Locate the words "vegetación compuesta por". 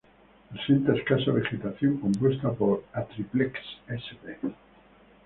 1.31-2.83